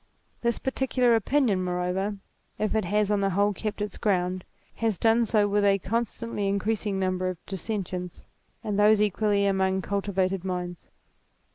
This 0.41 0.57
particular 0.57 1.13
opinion, 1.13 1.63
moreover, 1.63 2.17
if 2.57 2.73
it 2.73 2.85
has 2.85 3.11
on 3.11 3.21
the 3.21 3.29
whole 3.29 3.53
kept 3.53 3.83
its 3.83 3.99
ground, 3.99 4.43
has 4.77 4.97
\ 4.97 4.97
done 4.97 5.25
so 5.25 5.47
with 5.47 5.63
a 5.63 5.77
constantly 5.77 6.47
increasing 6.49 6.97
number 6.99 7.29
of 7.29 7.37
dis 7.45 7.69
sentients, 7.69 8.23
and 8.63 8.79
those 8.79 8.99
especially 8.99 9.45
among 9.45 9.83
cultivated 9.83 10.43
minds. 10.43 10.89